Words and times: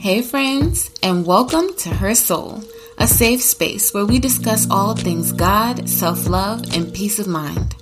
Hey, 0.00 0.22
friends, 0.22 0.92
and 1.02 1.26
welcome 1.26 1.74
to 1.78 1.88
Her 1.88 2.14
Soul, 2.14 2.62
a 2.98 3.08
safe 3.08 3.42
space 3.42 3.92
where 3.92 4.06
we 4.06 4.20
discuss 4.20 4.70
all 4.70 4.94
things 4.94 5.32
God, 5.32 5.88
self 5.88 6.28
love, 6.28 6.72
and 6.72 6.94
peace 6.94 7.18
of 7.18 7.26
mind. 7.26 7.74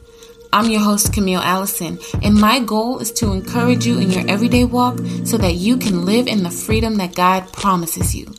I'm 0.50 0.70
your 0.70 0.80
host, 0.80 1.12
Camille 1.12 1.40
Allison, 1.40 1.98
and 2.22 2.34
my 2.34 2.58
goal 2.60 3.00
is 3.00 3.12
to 3.12 3.32
encourage 3.32 3.84
you 3.84 3.98
in 3.98 4.10
your 4.10 4.26
everyday 4.30 4.64
walk 4.64 4.96
so 5.26 5.36
that 5.36 5.56
you 5.56 5.76
can 5.76 6.06
live 6.06 6.26
in 6.26 6.42
the 6.42 6.50
freedom 6.50 6.96
that 6.96 7.14
God 7.14 7.52
promises 7.52 8.14
you. 8.14 8.32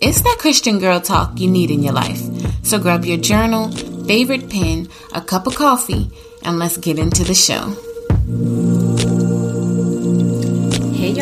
It's 0.00 0.22
that 0.22 0.38
Christian 0.40 0.78
girl 0.78 0.98
talk 0.98 1.38
you 1.38 1.50
need 1.50 1.70
in 1.70 1.82
your 1.82 1.92
life. 1.92 2.22
So 2.64 2.78
grab 2.78 3.04
your 3.04 3.18
journal, 3.18 3.70
favorite 4.06 4.48
pen, 4.48 4.88
a 5.12 5.20
cup 5.20 5.46
of 5.46 5.54
coffee, 5.54 6.10
and 6.42 6.58
let's 6.58 6.78
get 6.78 6.98
into 6.98 7.24
the 7.24 7.34
show. 7.34 7.76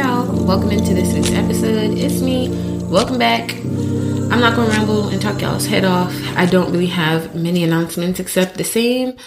Y'all, 0.00 0.46
welcome 0.46 0.70
into 0.70 0.94
this 0.94 1.12
week's 1.12 1.30
episode. 1.32 1.90
It's 1.90 2.22
me. 2.22 2.48
Welcome 2.84 3.18
back. 3.18 3.52
I'm 3.52 4.40
not 4.40 4.56
gonna 4.56 4.70
ramble 4.70 5.08
and 5.08 5.20
talk 5.20 5.42
y'all's 5.42 5.66
head 5.66 5.84
off. 5.84 6.10
I 6.38 6.46
don't 6.46 6.72
really 6.72 6.86
have 6.86 7.34
many 7.34 7.62
announcements 7.62 8.18
except 8.18 8.56
the 8.56 8.64
same. 8.64 9.18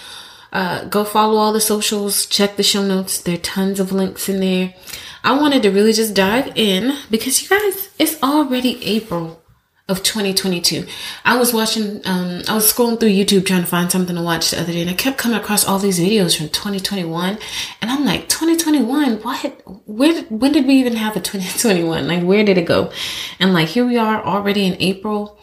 Uh, 0.52 0.84
go 0.86 1.04
follow 1.04 1.36
all 1.36 1.52
the 1.52 1.60
socials, 1.60 2.26
check 2.26 2.56
the 2.56 2.64
show 2.64 2.82
notes. 2.82 3.22
There 3.22 3.36
are 3.36 3.38
tons 3.38 3.78
of 3.78 3.92
links 3.92 4.28
in 4.28 4.40
there. 4.40 4.74
I 5.22 5.38
wanted 5.38 5.62
to 5.62 5.70
really 5.70 5.92
just 5.92 6.12
dive 6.12 6.50
in 6.56 6.98
because 7.08 7.40
you 7.40 7.48
guys, 7.48 7.90
it's 8.00 8.20
already 8.20 8.84
April 8.84 9.43
of 9.86 10.02
2022. 10.02 10.86
I 11.26 11.36
was 11.36 11.52
watching, 11.52 12.00
um, 12.06 12.42
I 12.48 12.54
was 12.54 12.72
scrolling 12.72 12.98
through 12.98 13.10
YouTube 13.10 13.44
trying 13.44 13.60
to 13.60 13.66
find 13.66 13.92
something 13.92 14.16
to 14.16 14.22
watch 14.22 14.50
the 14.50 14.60
other 14.60 14.72
day 14.72 14.80
and 14.80 14.88
I 14.88 14.94
kept 14.94 15.18
coming 15.18 15.38
across 15.38 15.66
all 15.66 15.78
these 15.78 16.00
videos 16.00 16.36
from 16.36 16.48
2021 16.48 17.38
and 17.82 17.90
I'm 17.90 18.04
like, 18.06 18.28
2021, 18.30 19.20
what? 19.20 19.62
Where, 19.86 20.22
when 20.24 20.52
did 20.52 20.66
we 20.66 20.74
even 20.74 20.96
have 20.96 21.16
a 21.16 21.20
2021? 21.20 22.08
Like, 22.08 22.22
where 22.22 22.44
did 22.44 22.56
it 22.56 22.64
go? 22.64 22.90
And 23.38 23.52
like, 23.52 23.68
here 23.68 23.84
we 23.84 23.98
are 23.98 24.24
already 24.24 24.64
in 24.64 24.80
April 24.80 25.38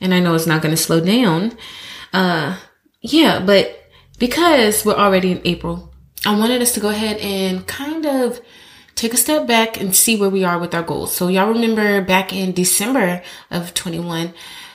and 0.00 0.14
I 0.14 0.20
know 0.20 0.34
it's 0.34 0.46
not 0.46 0.62
going 0.62 0.74
to 0.74 0.80
slow 0.80 1.00
down. 1.00 1.58
Uh, 2.12 2.58
yeah, 3.00 3.44
but 3.44 3.76
because 4.20 4.84
we're 4.84 4.94
already 4.94 5.32
in 5.32 5.40
April, 5.44 5.92
I 6.24 6.38
wanted 6.38 6.62
us 6.62 6.74
to 6.74 6.80
go 6.80 6.90
ahead 6.90 7.16
and 7.16 7.66
kind 7.66 8.06
of 8.06 8.40
take 9.00 9.14
a 9.14 9.16
step 9.16 9.46
back 9.46 9.80
and 9.80 9.96
see 9.96 10.14
where 10.14 10.28
we 10.28 10.44
are 10.44 10.58
with 10.58 10.74
our 10.74 10.82
goals. 10.82 11.16
So 11.16 11.28
y'all 11.28 11.48
remember 11.48 12.02
back 12.02 12.34
in 12.34 12.52
December 12.52 13.22
of 13.50 13.72
21, 13.72 14.34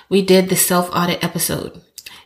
we 0.09 0.23
did 0.23 0.50
the 0.50 0.56
self 0.56 0.90
audit 0.92 1.23
episode. 1.23 1.80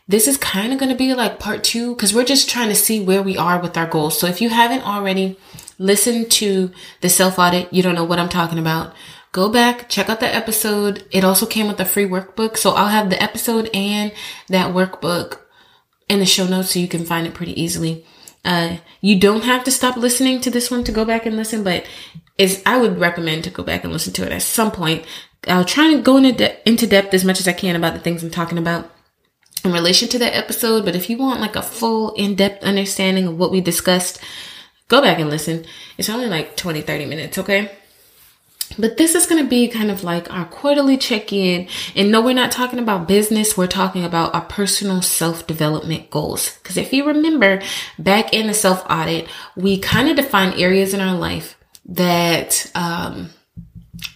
This 0.08 0.26
is 0.26 0.38
kind 0.38 0.72
of 0.72 0.78
going 0.78 0.90
to 0.90 0.96
be 0.96 1.12
like 1.14 1.38
part 1.38 1.62
two 1.62 1.94
because 1.94 2.14
we're 2.14 2.24
just 2.24 2.48
trying 2.48 2.70
to 2.70 2.74
see 2.74 3.04
where 3.04 3.22
we 3.22 3.36
are 3.36 3.60
with 3.60 3.76
our 3.76 3.86
goals. 3.86 4.18
So 4.18 4.26
if 4.26 4.40
you 4.40 4.48
haven't 4.48 4.82
already 4.82 5.38
listened 5.78 6.30
to 6.32 6.72
the 7.02 7.10
self 7.10 7.38
audit, 7.38 7.72
you 7.72 7.82
don't 7.82 7.94
know 7.94 8.04
what 8.04 8.18
I'm 8.18 8.30
talking 8.30 8.58
about. 8.58 8.94
Go 9.32 9.50
back, 9.50 9.88
check 9.88 10.08
out 10.08 10.20
the 10.20 10.34
episode. 10.34 11.04
It 11.10 11.22
also 11.22 11.44
came 11.46 11.68
with 11.68 11.78
a 11.80 11.84
free 11.84 12.06
workbook. 12.06 12.56
So 12.56 12.70
I'll 12.70 12.88
have 12.88 13.10
the 13.10 13.22
episode 13.22 13.70
and 13.74 14.10
that 14.48 14.74
workbook 14.74 15.38
in 16.08 16.18
the 16.18 16.26
show 16.26 16.46
notes 16.46 16.72
so 16.72 16.80
you 16.80 16.88
can 16.88 17.04
find 17.04 17.26
it 17.26 17.34
pretty 17.34 17.60
easily. 17.60 18.04
Uh, 18.44 18.78
you 19.00 19.18
don't 19.18 19.44
have 19.44 19.64
to 19.64 19.70
stop 19.70 19.96
listening 19.96 20.40
to 20.40 20.50
this 20.50 20.70
one 20.70 20.84
to 20.84 20.92
go 20.92 21.04
back 21.04 21.26
and 21.26 21.36
listen, 21.36 21.62
but 21.62 21.84
is 22.38 22.62
I 22.64 22.78
would 22.78 22.98
recommend 22.98 23.44
to 23.44 23.50
go 23.50 23.62
back 23.62 23.84
and 23.84 23.92
listen 23.92 24.12
to 24.14 24.24
it 24.24 24.32
at 24.32 24.42
some 24.42 24.70
point. 24.70 25.04
I'll 25.46 25.64
try 25.64 25.90
and 25.92 26.04
go 26.04 26.16
into, 26.16 26.32
de- 26.32 26.68
into 26.68 26.86
depth 26.86 27.12
as 27.12 27.24
much 27.24 27.38
as 27.38 27.46
I 27.46 27.52
can 27.52 27.76
about 27.76 27.94
the 27.94 28.00
things 28.00 28.22
I'm 28.22 28.30
talking 28.30 28.58
about 28.58 28.90
in 29.64 29.72
relation 29.72 30.08
to 30.08 30.18
that 30.18 30.34
episode. 30.34 30.84
But 30.84 30.96
if 30.96 31.10
you 31.10 31.18
want 31.18 31.40
like 31.40 31.56
a 31.56 31.62
full 31.62 32.12
in-depth 32.14 32.64
understanding 32.64 33.26
of 33.26 33.38
what 33.38 33.50
we 33.50 33.60
discussed, 33.60 34.20
go 34.88 35.02
back 35.02 35.18
and 35.18 35.28
listen. 35.28 35.66
It's 35.98 36.08
only 36.08 36.26
like 36.26 36.56
20, 36.56 36.80
30 36.80 37.06
minutes. 37.06 37.38
Okay. 37.38 37.70
But 38.78 38.96
this 38.96 39.14
is 39.14 39.26
going 39.26 39.42
to 39.42 39.48
be 39.48 39.68
kind 39.68 39.90
of 39.90 40.04
like 40.04 40.32
our 40.32 40.44
quarterly 40.44 40.96
check 40.96 41.32
in. 41.32 41.68
And 41.94 42.10
no, 42.10 42.20
we're 42.20 42.34
not 42.34 42.52
talking 42.52 42.78
about 42.78 43.08
business. 43.08 43.56
We're 43.56 43.66
talking 43.66 44.04
about 44.04 44.34
our 44.34 44.42
personal 44.42 45.02
self 45.02 45.46
development 45.46 46.10
goals. 46.10 46.56
Because 46.58 46.76
if 46.76 46.92
you 46.92 47.06
remember 47.06 47.62
back 47.98 48.32
in 48.32 48.46
the 48.46 48.54
self 48.54 48.84
audit, 48.88 49.28
we 49.56 49.78
kind 49.78 50.08
of 50.08 50.16
defined 50.16 50.60
areas 50.60 50.94
in 50.94 51.00
our 51.00 51.16
life 51.16 51.56
that, 51.86 52.70
um, 52.74 53.30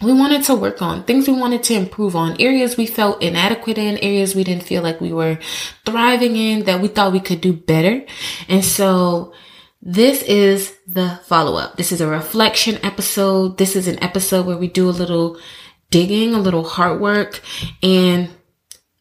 we 0.02 0.12
wanted 0.12 0.42
to 0.44 0.54
work 0.54 0.80
on 0.82 1.04
things 1.04 1.28
we 1.28 1.34
wanted 1.34 1.62
to 1.62 1.74
improve 1.74 2.16
on 2.16 2.40
areas 2.40 2.76
we 2.76 2.86
felt 2.86 3.22
inadequate 3.22 3.78
in 3.78 3.98
areas 3.98 4.34
we 4.34 4.44
didn't 4.44 4.62
feel 4.62 4.82
like 4.82 5.00
we 5.00 5.12
were 5.12 5.38
thriving 5.84 6.36
in 6.36 6.64
that 6.64 6.80
we 6.80 6.88
thought 6.88 7.12
we 7.12 7.20
could 7.20 7.40
do 7.40 7.52
better 7.52 8.04
and 8.48 8.64
so 8.64 9.32
this 9.86 10.22
is 10.22 10.74
the 10.86 11.20
follow 11.24 11.56
up. 11.56 11.76
This 11.76 11.92
is 11.92 12.00
a 12.00 12.08
reflection 12.08 12.78
episode. 12.82 13.58
This 13.58 13.76
is 13.76 13.86
an 13.86 14.02
episode 14.02 14.46
where 14.46 14.56
we 14.56 14.66
do 14.66 14.88
a 14.88 14.90
little 14.90 15.38
digging, 15.90 16.32
a 16.32 16.40
little 16.40 16.64
hard 16.64 17.02
work. 17.02 17.42
And 17.82 18.30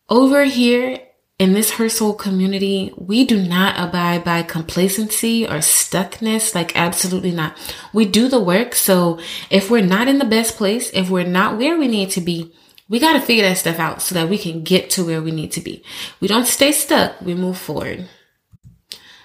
over 0.09 0.43
here 0.43 0.99
in 1.39 1.53
this 1.53 1.71
Her 1.71 1.87
Soul 1.87 2.13
community, 2.13 2.93
we 2.97 3.23
do 3.23 3.41
not 3.41 3.79
abide 3.79 4.25
by 4.25 4.43
complacency 4.43 5.45
or 5.45 5.59
stuckness. 5.59 6.53
Like, 6.53 6.75
absolutely 6.75 7.31
not. 7.31 7.57
We 7.93 8.05
do 8.05 8.27
the 8.27 8.41
work. 8.41 8.75
So 8.75 9.21
if 9.49 9.71
we're 9.71 9.85
not 9.85 10.09
in 10.09 10.19
the 10.19 10.25
best 10.25 10.57
place, 10.57 10.91
if 10.93 11.09
we're 11.09 11.23
not 11.23 11.57
where 11.57 11.77
we 11.77 11.87
need 11.87 12.11
to 12.11 12.21
be, 12.21 12.53
we 12.89 12.99
got 12.99 13.13
to 13.13 13.21
figure 13.21 13.43
that 13.43 13.57
stuff 13.57 13.79
out 13.79 14.01
so 14.01 14.15
that 14.15 14.27
we 14.27 14.37
can 14.37 14.63
get 14.63 14.89
to 14.91 15.05
where 15.05 15.21
we 15.21 15.31
need 15.31 15.53
to 15.53 15.61
be. 15.61 15.81
We 16.19 16.27
don't 16.27 16.45
stay 16.45 16.73
stuck. 16.73 17.21
We 17.21 17.35
move 17.35 17.57
forward. 17.57 18.09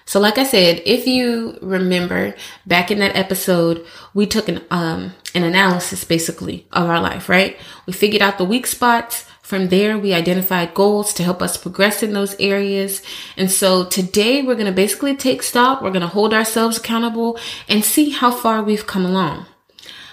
So 0.08 0.20
like 0.20 0.38
I 0.38 0.44
said, 0.44 0.80
if 0.86 1.06
you 1.06 1.58
remember 1.60 2.34
back 2.64 2.90
in 2.90 2.98
that 3.00 3.14
episode, 3.14 3.84
we 4.14 4.24
took 4.24 4.48
an, 4.48 4.64
um, 4.70 5.12
an 5.34 5.44
analysis 5.44 6.02
basically 6.02 6.66
of 6.72 6.88
our 6.88 6.98
life, 6.98 7.28
right? 7.28 7.58
We 7.84 7.92
figured 7.92 8.22
out 8.22 8.38
the 8.38 8.46
weak 8.46 8.66
spots. 8.66 9.26
From 9.42 9.68
there, 9.68 9.98
we 9.98 10.14
identified 10.14 10.72
goals 10.72 11.12
to 11.12 11.22
help 11.22 11.42
us 11.42 11.58
progress 11.58 12.02
in 12.02 12.14
those 12.14 12.34
areas. 12.40 13.02
And 13.36 13.50
so 13.50 13.84
today 13.84 14.40
we're 14.40 14.54
going 14.54 14.64
to 14.64 14.72
basically 14.72 15.14
take 15.14 15.42
stock. 15.42 15.82
We're 15.82 15.90
going 15.90 16.00
to 16.00 16.06
hold 16.06 16.32
ourselves 16.32 16.78
accountable 16.78 17.38
and 17.68 17.84
see 17.84 18.08
how 18.08 18.30
far 18.30 18.62
we've 18.62 18.86
come 18.86 19.04
along. 19.04 19.44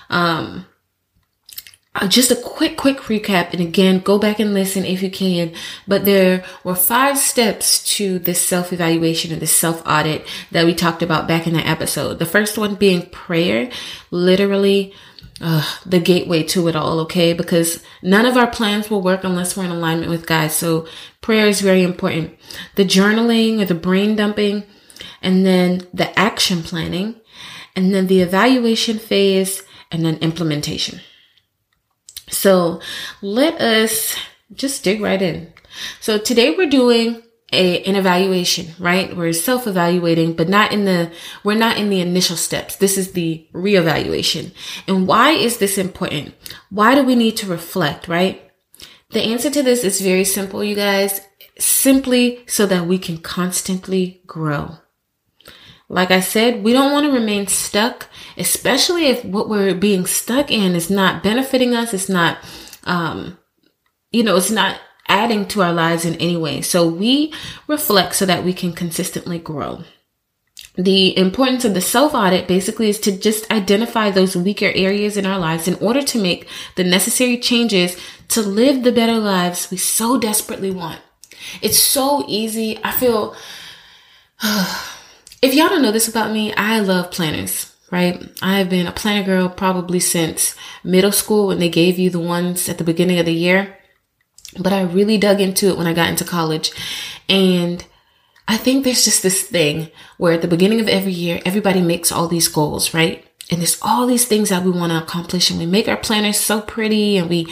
Um, 0.10 0.66
just 2.08 2.32
a 2.32 2.36
quick, 2.36 2.78
quick 2.78 2.98
recap. 3.02 3.52
And 3.54 3.62
again, 3.62 4.00
go 4.00 4.20
back 4.20 4.40
and 4.40 4.54
listen 4.54 4.86
if 4.86 5.02
you 5.02 5.10
can. 5.10 5.54
But 5.88 6.06
there 6.06 6.44
were 6.64 6.76
five 6.76 7.18
steps 7.18 7.84
to 7.96 8.20
this 8.20 8.42
self 8.42 8.74
evaluation 8.74 9.32
and 9.32 9.42
this 9.42 9.56
self 9.56 9.82
audit 9.86 10.28
that 10.52 10.66
we 10.66 10.74
talked 10.74 11.02
about 11.02 11.28
back 11.28 11.48
in 11.48 11.54
that 11.54 11.68
episode. 11.68 12.20
The 12.20 12.26
first 12.26 12.58
one 12.58 12.76
being 12.76 13.10
prayer, 13.10 13.72
literally, 14.12 14.94
uh, 15.42 15.66
the 15.86 16.00
gateway 16.00 16.44
to 16.44 16.68
it 16.68 16.76
all, 16.76 17.00
okay? 17.02 17.34
Because 17.34 17.84
none 18.02 18.26
of 18.26 18.38
our 18.38 18.48
plans 18.48 18.90
will 18.90 19.02
work 19.02 19.24
unless 19.24 19.56
we're 19.56 19.66
in 19.66 19.72
alignment 19.72 20.10
with 20.10 20.26
God. 20.26 20.52
So 20.52 20.88
prayer 21.22 21.48
is 21.48 21.62
very 21.62 21.84
important. 21.84 22.38
The 22.76 22.86
journaling 22.86 23.62
or 23.62 23.66
the 23.66 23.76
brain 23.76 24.16
dumping, 24.16 24.64
and 25.22 25.46
then 25.46 25.88
the 25.94 26.18
action 26.18 26.64
planning, 26.64 27.16
and 27.76 27.94
then 27.94 28.08
the 28.08 28.22
evaluation 28.22 28.98
phase, 28.98 29.64
and 29.92 30.06
then 30.06 30.18
implementation. 30.18 31.02
So 32.30 32.82
let 33.22 33.60
us 33.62 34.16
just 34.54 34.84
dig 34.84 35.02
right 35.02 35.22
in. 35.22 35.54
So 36.00 36.18
today 36.18 36.56
we're 36.56 36.70
doing 36.70 37.22
a, 37.54 37.84
an 37.84 37.96
evaluation, 37.96 38.74
right? 38.80 39.16
We're 39.16 39.34
self-evaluating, 39.34 40.34
but 40.34 40.50
not 40.50 40.72
in 40.72 40.86
the, 40.86 41.12
we're 41.44 41.56
not 41.58 41.78
in 41.78 41.90
the 41.90 42.02
initial 42.02 42.36
steps. 42.36 42.76
This 42.76 42.98
is 42.98 43.12
the 43.12 43.48
reevaluation. 43.54 44.52
And 44.88 45.08
why 45.08 45.32
is 45.32 45.58
this 45.58 45.78
important? 45.78 46.34
Why 46.70 46.96
do 46.96 47.04
we 47.04 47.16
need 47.16 47.38
to 47.38 47.48
reflect, 47.48 48.08
right? 48.08 48.42
The 49.12 49.22
answer 49.22 49.50
to 49.50 49.64
this 49.64 49.84
is 49.84 50.02
very 50.02 50.26
simple, 50.26 50.64
you 50.64 50.76
guys. 50.76 51.22
Simply 51.58 52.44
so 52.48 52.66
that 52.66 52.88
we 52.88 52.98
can 52.98 53.20
constantly 53.20 54.22
grow. 54.26 54.78
Like 55.96 56.12
I 56.12 56.20
said, 56.20 56.62
we 56.62 56.74
don't 56.74 56.92
want 56.92 57.06
to 57.06 57.12
remain 57.14 57.48
stuck, 57.48 58.10
especially 58.38 59.06
if 59.06 59.24
what 59.24 59.48
we're 59.48 59.74
being 59.74 60.06
stuck 60.06 60.52
in 60.52 60.76
is 60.76 60.90
not 60.90 61.24
benefiting 61.24 61.74
us. 61.74 61.94
It's 61.94 62.10
not, 62.10 62.38
um, 62.84 63.38
you 64.12 64.22
know, 64.22 64.36
it's 64.36 64.52
not 64.52 64.78
adding 65.08 65.48
to 65.48 65.62
our 65.62 65.72
lives 65.72 66.04
in 66.04 66.16
any 66.16 66.36
way. 66.36 66.60
So 66.60 66.86
we 66.86 67.34
reflect 67.66 68.16
so 68.16 68.26
that 68.26 68.44
we 68.44 68.52
can 68.52 68.74
consistently 68.74 69.40
grow. 69.40 69.86
The 70.76 71.18
importance 71.18 71.64
of 71.64 71.74
the 71.74 71.80
self 71.80 72.14
audit 72.14 72.46
basically 72.46 72.90
is 72.90 73.00
to 73.00 73.18
just 73.18 73.50
identify 73.50 74.12
those 74.12 74.36
weaker 74.36 74.74
areas 74.76 75.16
in 75.16 75.26
our 75.26 75.40
lives 75.40 75.66
in 75.66 75.76
order 75.76 76.02
to 76.02 76.22
make 76.22 76.46
the 76.76 76.84
necessary 76.84 77.38
changes 77.38 77.98
to 78.28 78.42
live 78.42 78.84
the 78.84 78.92
better 78.92 79.18
lives 79.18 79.72
we 79.72 79.78
so 79.78 80.20
desperately 80.20 80.72
want. 80.72 81.00
It's 81.62 81.80
so 81.80 82.26
easy. 82.28 82.84
I 82.84 82.92
feel. 82.92 83.34
If 85.46 85.54
y'all 85.54 85.70
don't 85.70 85.84
know 85.84 85.92
this 85.92 86.08
about 86.08 86.32
me, 86.32 86.52
I 86.56 86.80
love 86.80 87.12
planners, 87.12 87.72
right? 87.92 88.20
I 88.42 88.58
have 88.58 88.68
been 88.68 88.88
a 88.88 88.92
planner 88.92 89.24
girl 89.24 89.48
probably 89.48 90.00
since 90.00 90.56
middle 90.84 91.12
school 91.12 91.46
when 91.46 91.60
they 91.60 91.70
gave 91.70 92.00
you 92.00 92.10
the 92.10 92.20
ones 92.20 92.68
at 92.68 92.80
the 92.80 92.84
beginning 92.84 93.20
of 93.20 93.28
the 93.28 93.34
year. 93.34 93.78
But 94.58 94.74
I 94.74 94.82
really 94.82 95.20
dug 95.20 95.40
into 95.40 95.68
it 95.68 95.78
when 95.78 95.86
I 95.86 95.94
got 95.94 96.10
into 96.10 96.24
college. 96.24 96.72
And 97.30 97.86
I 98.48 98.58
think 98.58 98.84
there's 98.84 99.06
just 99.06 99.22
this 99.22 99.44
thing 99.44 99.92
where 100.18 100.34
at 100.34 100.42
the 100.42 100.48
beginning 100.48 100.82
of 100.82 100.90
every 100.90 101.12
year, 101.12 101.40
everybody 101.46 101.80
makes 101.80 102.12
all 102.12 102.28
these 102.28 102.48
goals, 102.48 102.96
right? 102.96 103.24
and 103.52 103.60
there's 103.62 103.78
all 103.82 104.08
these 104.08 104.26
things 104.26 104.50
that 104.50 104.64
we 104.64 104.72
want 104.72 104.92
to 104.92 104.98
accomplish 104.98 105.52
and 105.52 105.60
we 105.60 105.68
make 105.68 105.88
our 105.88 105.98
planners 105.98 106.40
so 106.40 106.62
pretty 106.62 107.18
and 107.18 107.30
we, 107.30 107.48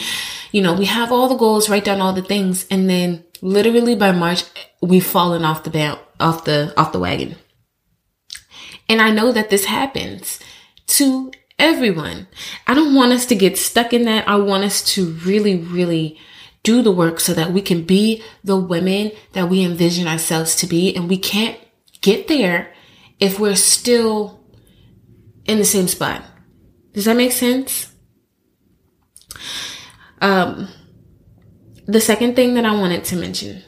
you 0.50 0.60
know, 0.60 0.74
we 0.74 0.86
have 0.86 1.12
all 1.12 1.28
the 1.28 1.36
goals, 1.36 1.68
write 1.68 1.84
down 1.84 2.00
all 2.00 2.12
the 2.12 2.22
things. 2.22 2.66
And 2.68 2.90
then 2.90 3.22
literally 3.40 3.94
by 3.94 4.10
March, 4.10 4.42
we've 4.80 5.06
fallen 5.06 5.44
off 5.44 5.62
the 5.62 5.70
band, 5.70 6.00
off 6.18 6.44
the, 6.44 6.74
off 6.76 6.90
the 6.90 6.98
wagon. 6.98 7.36
And 8.88 9.00
I 9.00 9.10
know 9.10 9.32
that 9.32 9.50
this 9.50 9.64
happens 9.66 10.38
to 10.88 11.32
everyone. 11.58 12.26
I 12.66 12.74
don't 12.74 12.94
want 12.94 13.12
us 13.12 13.26
to 13.26 13.34
get 13.34 13.58
stuck 13.58 13.92
in 13.92 14.04
that. 14.04 14.28
I 14.28 14.36
want 14.36 14.64
us 14.64 14.82
to 14.94 15.12
really, 15.24 15.58
really 15.58 16.18
do 16.62 16.82
the 16.82 16.92
work 16.92 17.20
so 17.20 17.34
that 17.34 17.52
we 17.52 17.62
can 17.62 17.84
be 17.84 18.22
the 18.42 18.56
women 18.56 19.12
that 19.32 19.48
we 19.48 19.64
envision 19.64 20.06
ourselves 20.06 20.56
to 20.56 20.66
be. 20.66 20.94
And 20.94 21.08
we 21.08 21.18
can't 21.18 21.58
get 22.00 22.28
there 22.28 22.72
if 23.20 23.38
we're 23.38 23.56
still 23.56 24.40
in 25.44 25.58
the 25.58 25.64
same 25.64 25.88
spot. 25.88 26.22
Does 26.92 27.04
that 27.04 27.16
make 27.16 27.32
sense? 27.32 27.92
Um, 30.20 30.68
the 31.86 32.00
second 32.00 32.34
thing 32.34 32.54
that 32.54 32.64
I 32.64 32.74
wanted 32.74 33.04
to 33.06 33.16
mention, 33.16 33.62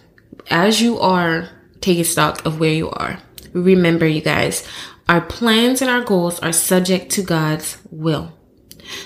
as 0.49 0.81
you 0.81 0.99
are 0.99 1.51
taking 1.81 2.05
stock 2.05 2.47
of 2.47 2.59
where 2.59 2.73
you 2.73 2.89
are, 2.91 3.19
remember 3.53 4.07
you 4.07 4.23
guys, 4.23 4.67
our 5.09 5.21
plans 5.21 5.81
and 5.81 5.91
our 5.91 6.03
goals 6.03 6.39
are 6.41 6.53
subject 6.53 7.11
to 7.13 7.23
God's 7.23 7.79
will. 7.91 8.33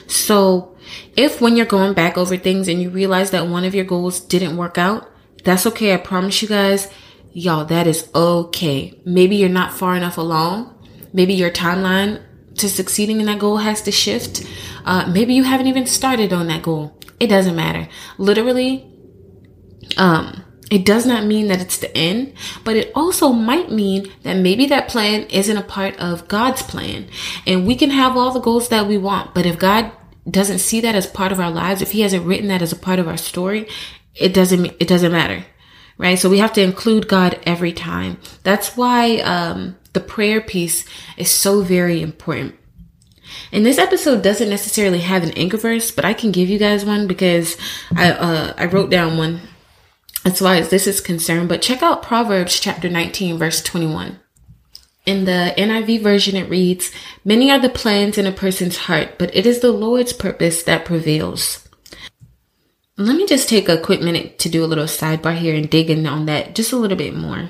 So 0.06 0.76
if 1.16 1.40
when 1.40 1.56
you're 1.56 1.66
going 1.66 1.94
back 1.94 2.16
over 2.16 2.36
things 2.36 2.68
and 2.68 2.80
you 2.80 2.90
realize 2.90 3.30
that 3.30 3.46
one 3.46 3.64
of 3.64 3.74
your 3.74 3.84
goals 3.84 4.20
didn't 4.20 4.56
work 4.56 4.78
out, 4.78 5.10
that's 5.44 5.66
okay. 5.66 5.94
I 5.94 5.98
promise 5.98 6.42
you 6.42 6.48
guys, 6.48 6.92
y'all, 7.32 7.64
that 7.66 7.86
is 7.86 8.08
okay. 8.14 8.98
Maybe 9.04 9.36
you're 9.36 9.48
not 9.48 9.72
far 9.72 9.96
enough 9.96 10.18
along. 10.18 10.76
Maybe 11.12 11.34
your 11.34 11.50
timeline 11.50 12.22
to 12.56 12.68
succeeding 12.68 13.20
in 13.20 13.26
that 13.26 13.38
goal 13.38 13.58
has 13.58 13.82
to 13.82 13.92
shift. 13.92 14.46
Uh, 14.84 15.06
maybe 15.10 15.34
you 15.34 15.44
haven't 15.44 15.66
even 15.66 15.86
started 15.86 16.32
on 16.32 16.46
that 16.48 16.62
goal. 16.62 16.98
It 17.18 17.28
doesn't 17.28 17.56
matter. 17.56 17.88
Literally, 18.18 18.86
um, 19.96 20.44
it 20.70 20.86
does 20.86 21.04
not 21.04 21.26
mean 21.26 21.48
that 21.48 21.60
it's 21.60 21.78
the 21.78 21.94
end, 21.96 22.32
but 22.64 22.76
it 22.76 22.92
also 22.94 23.32
might 23.32 23.70
mean 23.70 24.10
that 24.22 24.34
maybe 24.34 24.66
that 24.66 24.88
plan 24.88 25.24
isn't 25.24 25.56
a 25.56 25.62
part 25.62 25.98
of 25.98 26.28
God's 26.28 26.62
plan. 26.62 27.08
And 27.46 27.66
we 27.66 27.74
can 27.74 27.90
have 27.90 28.16
all 28.16 28.30
the 28.30 28.40
goals 28.40 28.68
that 28.68 28.86
we 28.86 28.96
want, 28.96 29.34
but 29.34 29.46
if 29.46 29.58
God 29.58 29.90
doesn't 30.30 30.60
see 30.60 30.80
that 30.80 30.94
as 30.94 31.06
part 31.06 31.32
of 31.32 31.40
our 31.40 31.50
lives, 31.50 31.82
if 31.82 31.90
he 31.90 32.02
hasn't 32.02 32.24
written 32.24 32.48
that 32.48 32.62
as 32.62 32.72
a 32.72 32.76
part 32.76 33.00
of 33.00 33.08
our 33.08 33.16
story, 33.16 33.68
it 34.14 34.32
doesn't, 34.32 34.66
it 34.78 34.86
doesn't 34.86 35.12
matter. 35.12 35.44
Right. 35.98 36.18
So 36.18 36.30
we 36.30 36.38
have 36.38 36.54
to 36.54 36.62
include 36.62 37.08
God 37.08 37.38
every 37.42 37.74
time. 37.74 38.18
That's 38.42 38.74
why, 38.74 39.18
um, 39.18 39.76
the 39.92 40.00
prayer 40.00 40.40
piece 40.40 40.84
is 41.16 41.30
so 41.30 41.62
very 41.62 42.00
important. 42.00 42.54
And 43.52 43.66
this 43.66 43.78
episode 43.78 44.22
doesn't 44.22 44.48
necessarily 44.48 45.00
have 45.00 45.22
an 45.22 45.32
anchor 45.32 45.56
verse, 45.56 45.90
but 45.90 46.04
I 46.04 46.14
can 46.14 46.32
give 46.32 46.48
you 46.48 46.58
guys 46.58 46.84
one 46.84 47.06
because 47.06 47.56
I 47.94 48.12
uh, 48.12 48.54
I 48.56 48.66
wrote 48.66 48.90
down 48.90 49.18
one 49.18 49.40
as 50.24 50.38
far 50.38 50.54
as 50.54 50.68
this 50.68 50.86
is 50.86 51.00
concerned. 51.00 51.48
But 51.48 51.62
check 51.62 51.82
out 51.82 52.02
Proverbs 52.02 52.60
chapter 52.60 52.88
19, 52.88 53.38
verse 53.38 53.62
21. 53.62 54.20
In 55.06 55.24
the 55.24 55.54
NIV 55.56 56.02
version, 56.02 56.36
it 56.36 56.50
reads, 56.50 56.90
Many 57.24 57.50
are 57.50 57.58
the 57.58 57.70
plans 57.70 58.18
in 58.18 58.26
a 58.26 58.32
person's 58.32 58.76
heart, 58.76 59.18
but 59.18 59.34
it 59.34 59.46
is 59.46 59.60
the 59.60 59.72
Lord's 59.72 60.12
purpose 60.12 60.62
that 60.64 60.84
prevails. 60.84 61.66
Let 62.96 63.16
me 63.16 63.26
just 63.26 63.48
take 63.48 63.68
a 63.68 63.80
quick 63.80 64.02
minute 64.02 64.38
to 64.40 64.50
do 64.50 64.62
a 64.62 64.66
little 64.66 64.84
sidebar 64.84 65.36
here 65.36 65.54
and 65.54 65.70
dig 65.70 65.88
in 65.88 66.06
on 66.06 66.26
that 66.26 66.54
just 66.54 66.72
a 66.72 66.76
little 66.76 66.98
bit 66.98 67.14
more. 67.14 67.48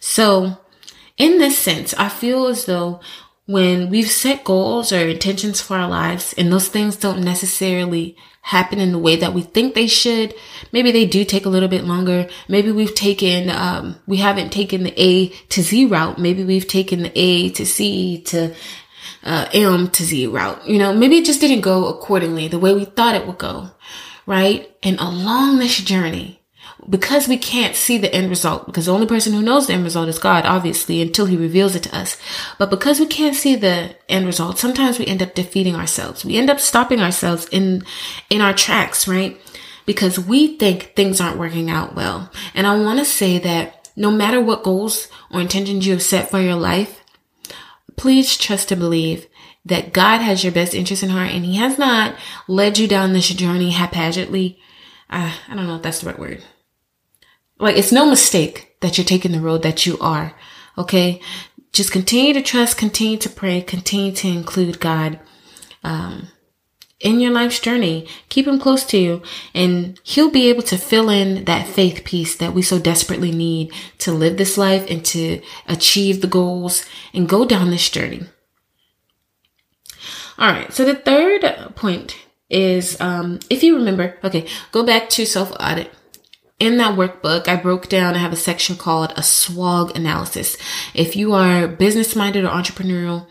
So, 0.00 0.58
in 1.16 1.38
this 1.38 1.58
sense, 1.58 1.94
I 1.94 2.10
feel 2.10 2.46
as 2.46 2.66
though 2.66 3.00
when 3.46 3.90
we've 3.90 4.10
set 4.10 4.44
goals 4.44 4.92
or 4.92 5.08
intentions 5.08 5.60
for 5.60 5.76
our 5.76 5.88
lives 5.88 6.32
and 6.38 6.52
those 6.52 6.68
things 6.68 6.96
don't 6.96 7.24
necessarily 7.24 8.16
happen 8.42 8.78
in 8.78 8.92
the 8.92 8.98
way 8.98 9.16
that 9.16 9.34
we 9.34 9.42
think 9.42 9.74
they 9.74 9.86
should, 9.86 10.34
maybe 10.72 10.90
they 10.90 11.06
do 11.06 11.24
take 11.24 11.46
a 11.46 11.48
little 11.48 11.68
bit 11.68 11.84
longer. 11.84 12.28
Maybe 12.48 12.72
we've 12.72 12.94
taken, 12.94 13.50
um, 13.50 13.96
we 14.06 14.18
haven't 14.18 14.52
taken 14.52 14.82
the 14.82 14.94
A 14.96 15.28
to 15.28 15.62
Z 15.62 15.86
route. 15.86 16.18
Maybe 16.18 16.44
we've 16.44 16.66
taken 16.66 17.02
the 17.02 17.12
A 17.14 17.50
to 17.50 17.66
C 17.66 18.20
to 18.22 18.54
uh, 19.24 19.48
M 19.52 19.88
to 19.90 20.04
Z 20.04 20.26
route. 20.26 20.66
You 20.68 20.78
know, 20.78 20.92
maybe 20.92 21.18
it 21.18 21.24
just 21.24 21.40
didn't 21.40 21.60
go 21.60 21.86
accordingly 21.86 22.48
the 22.48 22.58
way 22.58 22.74
we 22.74 22.84
thought 22.84 23.14
it 23.14 23.26
would 23.26 23.38
go. 23.38 23.70
Right. 24.26 24.72
And 24.82 24.98
along 25.00 25.58
this 25.58 25.78
journey, 25.78 26.41
because 26.88 27.28
we 27.28 27.36
can't 27.36 27.76
see 27.76 27.96
the 27.96 28.12
end 28.12 28.28
result, 28.28 28.66
because 28.66 28.86
the 28.86 28.92
only 28.92 29.06
person 29.06 29.32
who 29.32 29.42
knows 29.42 29.66
the 29.66 29.72
end 29.72 29.84
result 29.84 30.08
is 30.08 30.18
God, 30.18 30.44
obviously, 30.44 31.00
until 31.00 31.26
he 31.26 31.36
reveals 31.36 31.76
it 31.76 31.84
to 31.84 31.96
us. 31.96 32.16
But 32.58 32.70
because 32.70 32.98
we 32.98 33.06
can't 33.06 33.36
see 33.36 33.54
the 33.54 33.94
end 34.08 34.26
result, 34.26 34.58
sometimes 34.58 34.98
we 34.98 35.06
end 35.06 35.22
up 35.22 35.34
defeating 35.34 35.76
ourselves. 35.76 36.24
We 36.24 36.36
end 36.36 36.50
up 36.50 36.58
stopping 36.58 37.00
ourselves 37.00 37.46
in, 37.52 37.84
in 38.30 38.40
our 38.40 38.52
tracks, 38.52 39.06
right? 39.06 39.40
Because 39.86 40.18
we 40.18 40.58
think 40.58 40.94
things 40.94 41.20
aren't 41.20 41.38
working 41.38 41.70
out 41.70 41.94
well. 41.94 42.30
And 42.54 42.66
I 42.66 42.78
want 42.78 42.98
to 42.98 43.04
say 43.04 43.38
that 43.38 43.90
no 43.94 44.10
matter 44.10 44.40
what 44.40 44.64
goals 44.64 45.08
or 45.30 45.40
intentions 45.40 45.86
you 45.86 45.92
have 45.92 46.02
set 46.02 46.30
for 46.30 46.40
your 46.40 46.56
life, 46.56 47.00
please 47.96 48.36
trust 48.36 48.72
and 48.72 48.80
believe 48.80 49.28
that 49.64 49.92
God 49.92 50.18
has 50.18 50.42
your 50.42 50.52
best 50.52 50.74
interest 50.74 51.04
in 51.04 51.10
heart 51.10 51.30
and 51.30 51.44
he 51.44 51.56
has 51.56 51.78
not 51.78 52.16
led 52.48 52.78
you 52.78 52.88
down 52.88 53.12
this 53.12 53.28
journey 53.28 53.70
haphazardly. 53.70 54.58
Uh, 55.08 55.32
I 55.48 55.54
don't 55.54 55.68
know 55.68 55.76
if 55.76 55.82
that's 55.82 56.00
the 56.00 56.06
right 56.06 56.18
word 56.18 56.42
like 57.58 57.76
it's 57.76 57.92
no 57.92 58.08
mistake 58.08 58.76
that 58.80 58.98
you're 58.98 59.04
taking 59.04 59.32
the 59.32 59.40
road 59.40 59.62
that 59.62 59.86
you 59.86 59.98
are. 60.00 60.34
Okay. 60.76 61.20
Just 61.72 61.92
continue 61.92 62.34
to 62.34 62.42
trust, 62.42 62.76
continue 62.76 63.16
to 63.18 63.30
pray, 63.30 63.62
continue 63.62 64.12
to 64.12 64.28
include 64.28 64.78
God, 64.78 65.18
um, 65.82 66.28
in 67.00 67.18
your 67.20 67.32
life's 67.32 67.60
journey. 67.60 68.06
Keep 68.28 68.46
him 68.46 68.60
close 68.60 68.84
to 68.86 68.98
you 68.98 69.22
and 69.54 69.98
he'll 70.04 70.30
be 70.30 70.48
able 70.48 70.62
to 70.62 70.78
fill 70.78 71.10
in 71.10 71.44
that 71.44 71.66
faith 71.66 72.04
piece 72.04 72.36
that 72.36 72.54
we 72.54 72.62
so 72.62 72.78
desperately 72.78 73.32
need 73.32 73.72
to 73.98 74.12
live 74.12 74.36
this 74.36 74.56
life 74.56 74.88
and 74.88 75.04
to 75.06 75.40
achieve 75.66 76.20
the 76.20 76.26
goals 76.26 76.84
and 77.12 77.28
go 77.28 77.44
down 77.44 77.70
this 77.70 77.90
journey. 77.90 78.22
All 80.38 80.50
right. 80.50 80.72
So 80.72 80.84
the 80.84 80.94
third 80.94 81.74
point 81.74 82.16
is, 82.48 83.00
um, 83.00 83.40
if 83.50 83.62
you 83.62 83.76
remember, 83.76 84.18
okay, 84.22 84.46
go 84.70 84.84
back 84.84 85.08
to 85.10 85.26
self 85.26 85.52
audit 85.58 85.92
in 86.62 86.76
that 86.76 86.96
workbook, 86.96 87.48
I 87.48 87.56
broke 87.56 87.88
down, 87.88 88.14
I 88.14 88.18
have 88.18 88.32
a 88.32 88.36
section 88.36 88.76
called 88.76 89.10
a 89.16 89.22
SWOG 89.22 89.96
analysis. 89.96 90.56
If 90.94 91.16
you 91.16 91.32
are 91.32 91.66
business 91.66 92.14
minded 92.14 92.44
or 92.44 92.50
entrepreneurial 92.50 93.26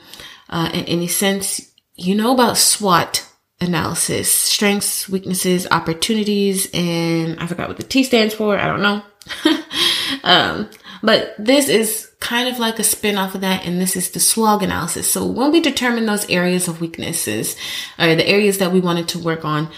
uh, 0.49 0.69
in 0.73 0.83
any 0.83 1.07
sense, 1.07 1.71
you 1.95 2.13
know 2.13 2.33
about 2.33 2.57
SWOT 2.57 3.25
analysis, 3.61 4.29
strengths, 4.29 5.07
weaknesses, 5.07 5.65
opportunities, 5.71 6.69
and 6.73 7.39
I 7.39 7.47
forgot 7.47 7.69
what 7.69 7.77
the 7.77 7.83
T 7.83 8.03
stands 8.03 8.33
for. 8.33 8.57
I 8.57 8.67
don't 8.67 8.81
know. 8.81 9.01
um, 10.25 10.69
but 11.01 11.33
this 11.39 11.69
is 11.69 12.11
kind 12.19 12.49
of 12.49 12.59
like 12.59 12.79
a 12.79 12.83
spin 12.83 13.17
off 13.17 13.33
of 13.33 13.41
that. 13.41 13.65
And 13.65 13.79
this 13.79 13.95
is 13.95 14.11
the 14.11 14.19
SWOG 14.19 14.61
analysis. 14.61 15.09
So 15.09 15.25
when 15.25 15.53
we 15.53 15.61
determine 15.61 16.05
those 16.05 16.29
areas 16.29 16.67
of 16.67 16.81
weaknesses 16.81 17.55
or 17.97 18.13
the 18.13 18.27
areas 18.27 18.57
that 18.57 18.73
we 18.73 18.81
wanted 18.81 19.07
to 19.09 19.19
work 19.19 19.45
on, 19.45 19.69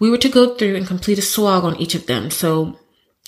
we 0.00 0.10
were 0.10 0.18
to 0.18 0.28
go 0.28 0.54
through 0.54 0.76
and 0.76 0.86
complete 0.86 1.18
a 1.18 1.22
SWOG 1.22 1.64
on 1.64 1.76
each 1.76 1.94
of 1.94 2.06
them. 2.06 2.30
So 2.30 2.78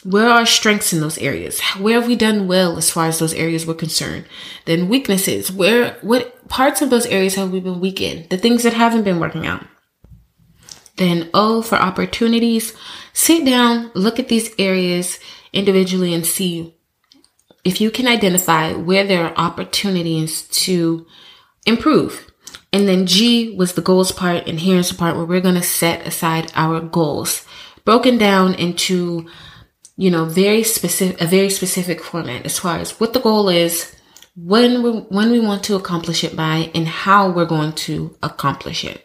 where 0.02 0.28
are 0.28 0.40
our 0.40 0.46
strengths 0.46 0.92
in 0.92 1.00
those 1.00 1.18
areas? 1.18 1.60
Where 1.78 2.00
have 2.00 2.08
we 2.08 2.16
done 2.16 2.46
well 2.46 2.78
as 2.78 2.90
far 2.90 3.06
as 3.06 3.18
those 3.18 3.34
areas 3.34 3.66
were 3.66 3.74
concerned? 3.74 4.24
Then 4.64 4.88
weaknesses. 4.88 5.52
Where, 5.52 5.98
what 6.00 6.48
parts 6.48 6.80
of 6.80 6.90
those 6.90 7.06
areas 7.06 7.34
have 7.34 7.50
we 7.50 7.60
been 7.60 7.80
weak 7.80 8.00
in? 8.00 8.26
The 8.30 8.38
things 8.38 8.62
that 8.62 8.72
haven't 8.72 9.04
been 9.04 9.20
working 9.20 9.46
out. 9.46 9.66
Then 10.96 11.28
O 11.34 11.62
for 11.62 11.76
opportunities. 11.76 12.74
Sit 13.12 13.44
down, 13.44 13.90
look 13.94 14.18
at 14.18 14.28
these 14.28 14.50
areas 14.58 15.18
individually 15.52 16.14
and 16.14 16.24
see 16.24 16.74
if 17.64 17.80
you 17.80 17.90
can 17.90 18.06
identify 18.06 18.72
where 18.72 19.04
there 19.04 19.24
are 19.24 19.34
opportunities 19.36 20.42
to 20.48 21.06
improve. 21.66 22.29
And 22.72 22.86
then 22.86 23.06
G 23.06 23.54
was 23.56 23.74
the 23.74 23.82
goals 23.82 24.12
part. 24.12 24.46
And 24.46 24.60
here's 24.60 24.90
the 24.90 24.94
part 24.94 25.16
where 25.16 25.24
we're 25.24 25.40
going 25.40 25.56
to 25.56 25.62
set 25.62 26.06
aside 26.06 26.52
our 26.54 26.80
goals 26.80 27.44
broken 27.84 28.18
down 28.18 28.54
into, 28.54 29.28
you 29.96 30.10
know, 30.10 30.24
very 30.24 30.62
specific, 30.62 31.20
a 31.20 31.26
very 31.26 31.50
specific 31.50 32.02
format 32.02 32.44
as 32.44 32.58
far 32.58 32.78
as 32.78 33.00
what 33.00 33.12
the 33.12 33.20
goal 33.20 33.48
is, 33.48 33.94
when 34.36 34.82
we, 34.82 34.90
when 34.90 35.30
we 35.30 35.40
want 35.40 35.64
to 35.64 35.74
accomplish 35.74 36.22
it 36.22 36.36
by 36.36 36.70
and 36.74 36.86
how 36.86 37.30
we're 37.30 37.44
going 37.44 37.72
to 37.72 38.16
accomplish 38.22 38.84
it. 38.84 39.04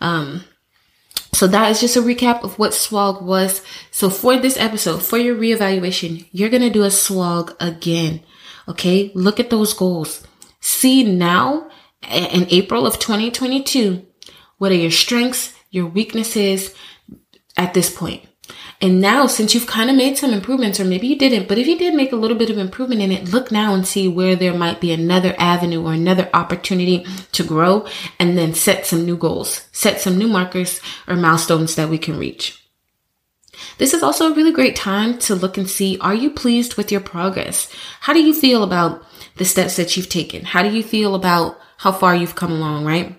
Um, 0.00 0.44
so 1.32 1.46
that 1.46 1.70
is 1.70 1.80
just 1.80 1.96
a 1.96 2.02
recap 2.02 2.44
of 2.44 2.58
what 2.58 2.72
SWOG 2.72 3.22
was. 3.22 3.62
So 3.90 4.10
for 4.10 4.36
this 4.36 4.58
episode, 4.58 5.02
for 5.02 5.16
your 5.16 5.34
reevaluation, 5.34 6.28
you're 6.30 6.50
going 6.50 6.62
to 6.62 6.70
do 6.70 6.82
a 6.82 6.88
SWOG 6.88 7.56
again. 7.58 8.20
Okay. 8.68 9.10
Look 9.14 9.40
at 9.40 9.50
those 9.50 9.72
goals. 9.72 10.26
See 10.60 11.02
now 11.02 11.70
in 12.08 12.46
April 12.50 12.86
of 12.86 12.98
2022, 12.98 14.06
what 14.58 14.72
are 14.72 14.76
your 14.76 14.90
strengths, 14.90 15.54
your 15.70 15.86
weaknesses 15.86 16.74
at 17.56 17.74
this 17.74 17.94
point? 17.94 18.24
And 18.80 19.00
now, 19.00 19.28
since 19.28 19.54
you've 19.54 19.68
kind 19.68 19.90
of 19.90 19.96
made 19.96 20.18
some 20.18 20.32
improvements, 20.32 20.80
or 20.80 20.84
maybe 20.84 21.06
you 21.06 21.16
didn't, 21.16 21.46
but 21.46 21.56
if 21.56 21.68
you 21.68 21.78
did 21.78 21.94
make 21.94 22.10
a 22.10 22.16
little 22.16 22.36
bit 22.36 22.50
of 22.50 22.58
improvement 22.58 23.00
in 23.00 23.12
it, 23.12 23.32
look 23.32 23.52
now 23.52 23.74
and 23.74 23.86
see 23.86 24.08
where 24.08 24.34
there 24.34 24.52
might 24.52 24.80
be 24.80 24.92
another 24.92 25.36
avenue 25.38 25.84
or 25.84 25.92
another 25.92 26.28
opportunity 26.34 27.06
to 27.30 27.44
grow 27.44 27.86
and 28.18 28.36
then 28.36 28.54
set 28.54 28.84
some 28.84 29.06
new 29.06 29.16
goals, 29.16 29.68
set 29.70 30.00
some 30.00 30.18
new 30.18 30.26
markers 30.26 30.80
or 31.06 31.14
milestones 31.14 31.76
that 31.76 31.88
we 31.88 31.98
can 31.98 32.18
reach. 32.18 32.58
This 33.78 33.94
is 33.94 34.02
also 34.02 34.32
a 34.32 34.34
really 34.34 34.52
great 34.52 34.74
time 34.74 35.18
to 35.20 35.36
look 35.36 35.56
and 35.56 35.70
see, 35.70 35.98
are 36.00 36.14
you 36.14 36.30
pleased 36.30 36.76
with 36.76 36.90
your 36.90 37.00
progress? 37.00 37.72
How 38.00 38.12
do 38.12 38.20
you 38.20 38.34
feel 38.34 38.64
about 38.64 39.06
the 39.36 39.44
steps 39.44 39.76
that 39.76 39.96
you've 39.96 40.08
taken? 40.08 40.44
How 40.44 40.62
do 40.62 40.70
you 40.70 40.82
feel 40.82 41.14
about 41.14 41.58
how 41.78 41.92
far 41.92 42.14
you've 42.14 42.34
come 42.34 42.52
along, 42.52 42.84
right? 42.84 43.18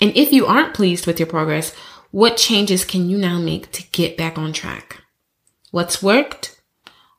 And 0.00 0.16
if 0.16 0.32
you 0.32 0.46
aren't 0.46 0.74
pleased 0.74 1.06
with 1.06 1.18
your 1.18 1.26
progress, 1.26 1.74
what 2.10 2.36
changes 2.36 2.84
can 2.84 3.08
you 3.08 3.18
now 3.18 3.38
make 3.38 3.70
to 3.72 3.88
get 3.90 4.16
back 4.16 4.38
on 4.38 4.52
track? 4.52 5.02
What's 5.70 6.02
worked? 6.02 6.60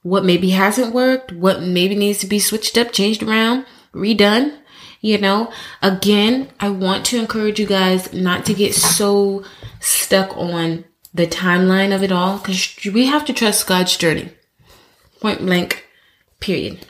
What 0.03 0.25
maybe 0.25 0.49
hasn't 0.49 0.93
worked? 0.93 1.31
What 1.31 1.61
maybe 1.61 1.95
needs 1.95 2.19
to 2.19 2.27
be 2.27 2.39
switched 2.39 2.77
up, 2.77 2.91
changed 2.91 3.23
around, 3.23 3.65
redone? 3.93 4.57
You 4.99 5.17
know, 5.17 5.51
again, 5.81 6.49
I 6.59 6.69
want 6.69 7.05
to 7.07 7.17
encourage 7.17 7.59
you 7.59 7.65
guys 7.65 8.13
not 8.13 8.45
to 8.45 8.53
get 8.53 8.75
so 8.75 9.43
stuck 9.79 10.37
on 10.37 10.85
the 11.13 11.25
timeline 11.25 11.93
of 11.93 12.03
it 12.03 12.11
all 12.11 12.37
because 12.37 12.77
we 12.85 13.07
have 13.07 13.25
to 13.25 13.33
trust 13.33 13.67
God's 13.67 13.97
journey. 13.97 14.31
Point 15.19 15.39
blank, 15.39 15.85
period. 16.39 16.85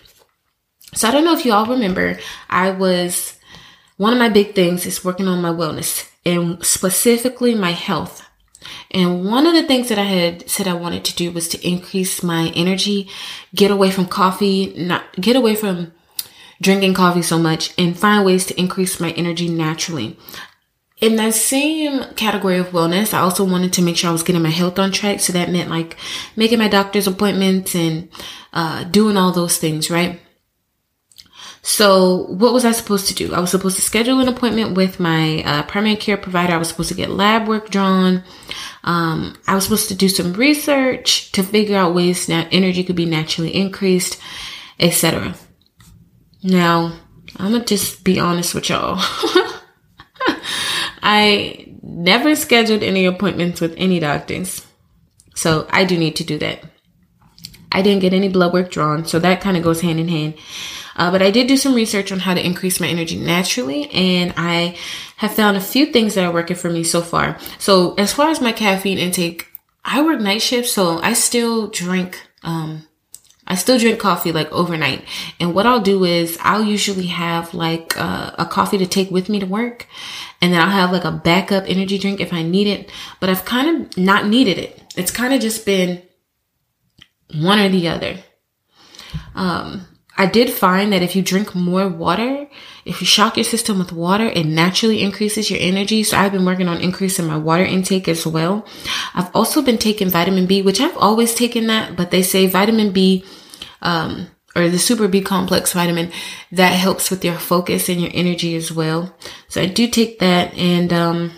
So 0.93 1.07
I 1.07 1.11
don't 1.11 1.23
know 1.23 1.37
if 1.37 1.45
you 1.45 1.53
all 1.53 1.65
remember, 1.65 2.19
I 2.49 2.71
was, 2.71 3.37
one 3.97 4.13
of 4.13 4.19
my 4.19 4.29
big 4.29 4.55
things 4.55 4.85
is 4.85 5.05
working 5.05 5.27
on 5.27 5.41
my 5.41 5.51
wellness 5.51 6.09
and 6.25 6.63
specifically 6.65 7.55
my 7.55 7.71
health. 7.71 8.27
And 8.91 9.25
one 9.25 9.47
of 9.47 9.53
the 9.53 9.63
things 9.63 9.89
that 9.89 9.97
I 9.97 10.03
had 10.03 10.49
said 10.49 10.67
I 10.67 10.73
wanted 10.73 11.05
to 11.05 11.15
do 11.15 11.31
was 11.31 11.47
to 11.49 11.67
increase 11.67 12.21
my 12.21 12.51
energy, 12.55 13.09
get 13.55 13.71
away 13.71 13.89
from 13.89 14.05
coffee, 14.05 14.73
not 14.77 15.03
get 15.19 15.35
away 15.35 15.55
from 15.55 15.93
drinking 16.61 16.93
coffee 16.93 17.21
so 17.21 17.39
much 17.39 17.73
and 17.77 17.97
find 17.97 18.25
ways 18.25 18.45
to 18.47 18.59
increase 18.59 18.99
my 18.99 19.11
energy 19.11 19.49
naturally. 19.49 20.17
In 20.99 21.15
that 21.15 21.33
same 21.33 22.03
category 22.15 22.59
of 22.59 22.67
wellness, 22.67 23.13
I 23.13 23.21
also 23.21 23.43
wanted 23.43 23.73
to 23.73 23.81
make 23.81 23.97
sure 23.97 24.09
I 24.09 24.13
was 24.13 24.21
getting 24.21 24.43
my 24.43 24.49
health 24.49 24.77
on 24.77 24.91
track. 24.91 25.21
So 25.21 25.33
that 25.33 25.49
meant 25.49 25.71
like 25.71 25.97
making 26.35 26.59
my 26.59 26.67
doctor's 26.67 27.07
appointments 27.07 27.73
and 27.73 28.09
uh, 28.53 28.83
doing 28.83 29.17
all 29.17 29.31
those 29.31 29.57
things, 29.57 29.89
right? 29.89 30.21
So 31.63 32.25
what 32.25 32.53
was 32.53 32.65
I 32.65 32.71
supposed 32.71 33.07
to 33.07 33.13
do? 33.13 33.33
I 33.33 33.39
was 33.39 33.51
supposed 33.51 33.75
to 33.75 33.83
schedule 33.83 34.19
an 34.19 34.27
appointment 34.27 34.75
with 34.75 34.99
my 34.99 35.43
uh, 35.43 35.63
primary 35.63 35.95
care 35.95 36.17
provider. 36.17 36.53
I 36.53 36.57
was 36.57 36.69
supposed 36.69 36.89
to 36.89 36.95
get 36.95 37.11
lab 37.11 37.47
work 37.47 37.69
drawn. 37.69 38.23
Um, 38.83 39.37
I 39.47 39.53
was 39.53 39.65
supposed 39.65 39.89
to 39.89 39.95
do 39.95 40.09
some 40.09 40.33
research 40.33 41.31
to 41.33 41.43
figure 41.43 41.77
out 41.77 41.93
ways 41.93 42.25
that 42.27 42.47
energy 42.51 42.83
could 42.83 42.95
be 42.95 43.05
naturally 43.05 43.55
increased, 43.55 44.19
etc. 44.79 45.35
Now, 46.41 46.97
I'm 47.37 47.51
gonna 47.51 47.63
just 47.63 48.03
be 48.03 48.19
honest 48.19 48.55
with 48.55 48.69
y'all. 48.69 48.97
I 51.03 51.75
never 51.83 52.35
scheduled 52.35 52.81
any 52.81 53.05
appointments 53.05 53.61
with 53.61 53.75
any 53.77 53.99
doctors. 53.99 54.65
So 55.35 55.67
I 55.69 55.85
do 55.85 55.97
need 55.97 56.15
to 56.17 56.23
do 56.23 56.37
that. 56.39 56.63
I 57.71 57.81
didn't 57.81 58.01
get 58.01 58.13
any 58.13 58.29
blood 58.29 58.53
work 58.53 58.71
drawn, 58.71 59.05
so 59.05 59.19
that 59.19 59.41
kind 59.41 59.57
of 59.57 59.63
goes 59.63 59.81
hand 59.81 59.99
in 59.99 60.07
hand. 60.07 60.35
Uh, 61.01 61.09
but 61.09 61.23
I 61.23 61.31
did 61.31 61.47
do 61.47 61.57
some 61.57 61.73
research 61.73 62.11
on 62.11 62.19
how 62.19 62.35
to 62.35 62.45
increase 62.45 62.79
my 62.79 62.85
energy 62.85 63.17
naturally, 63.17 63.89
and 63.89 64.35
I 64.37 64.77
have 65.17 65.33
found 65.33 65.57
a 65.57 65.61
few 65.73 65.87
things 65.87 66.13
that 66.13 66.23
are 66.23 66.31
working 66.31 66.55
for 66.55 66.69
me 66.69 66.83
so 66.83 67.01
far. 67.01 67.39
So 67.57 67.95
as 67.95 68.13
far 68.13 68.29
as 68.29 68.39
my 68.39 68.51
caffeine 68.51 68.99
intake, 68.99 69.47
I 69.83 70.03
work 70.03 70.19
night 70.19 70.43
shifts, 70.43 70.73
so 70.73 70.99
I 70.99 71.13
still 71.13 71.69
drink. 71.69 72.21
Um, 72.43 72.87
I 73.47 73.55
still 73.55 73.79
drink 73.79 73.99
coffee 73.99 74.31
like 74.31 74.51
overnight. 74.51 75.03
And 75.39 75.55
what 75.55 75.65
I'll 75.65 75.81
do 75.81 76.03
is 76.05 76.37
I'll 76.39 76.63
usually 76.63 77.07
have 77.07 77.55
like 77.55 77.97
uh, 77.97 78.35
a 78.37 78.45
coffee 78.45 78.77
to 78.77 78.85
take 78.85 79.09
with 79.09 79.27
me 79.27 79.39
to 79.39 79.47
work. 79.47 79.87
And 80.39 80.53
then 80.53 80.61
I'll 80.61 80.69
have 80.69 80.91
like 80.91 81.03
a 81.03 81.11
backup 81.11 81.63
energy 81.65 81.97
drink 81.97 82.19
if 82.19 82.31
I 82.31 82.43
need 82.43 82.67
it. 82.67 82.91
But 83.19 83.31
I've 83.31 83.43
kind 83.43 83.67
of 83.69 83.97
not 83.97 84.27
needed 84.27 84.59
it. 84.59 84.79
It's 84.95 85.09
kind 85.09 85.33
of 85.33 85.41
just 85.41 85.65
been 85.65 86.03
one 87.33 87.57
or 87.57 87.69
the 87.69 87.87
other. 87.87 88.17
Um, 89.33 89.87
I 90.21 90.27
did 90.27 90.51
find 90.51 90.93
that 90.93 91.01
if 91.01 91.15
you 91.15 91.23
drink 91.23 91.55
more 91.55 91.89
water, 91.89 92.47
if 92.85 93.01
you 93.01 93.07
shock 93.07 93.37
your 93.37 93.43
system 93.43 93.79
with 93.79 93.91
water, 93.91 94.25
it 94.25 94.45
naturally 94.45 95.01
increases 95.01 95.49
your 95.49 95.59
energy. 95.59 96.03
So 96.03 96.15
I've 96.15 96.31
been 96.31 96.45
working 96.45 96.67
on 96.67 96.79
increasing 96.79 97.25
my 97.25 97.37
water 97.37 97.65
intake 97.65 98.07
as 98.07 98.27
well. 98.27 98.63
I've 99.15 99.35
also 99.35 99.63
been 99.63 99.79
taking 99.79 100.11
vitamin 100.11 100.45
B, 100.45 100.61
which 100.61 100.79
I've 100.79 100.95
always 100.97 101.33
taken 101.33 101.65
that, 101.67 101.95
but 101.95 102.11
they 102.11 102.21
say 102.21 102.45
vitamin 102.45 102.91
B, 102.91 103.25
um, 103.81 104.27
or 104.55 104.69
the 104.69 104.77
super 104.77 105.07
B 105.07 105.21
complex 105.21 105.73
vitamin 105.73 106.11
that 106.51 106.73
helps 106.73 107.09
with 107.09 107.25
your 107.25 107.39
focus 107.39 107.89
and 107.89 107.99
your 107.99 108.11
energy 108.13 108.55
as 108.55 108.71
well. 108.71 109.17
So 109.47 109.59
I 109.59 109.65
do 109.65 109.87
take 109.87 110.19
that 110.19 110.53
and, 110.53 110.93
um, 110.93 111.31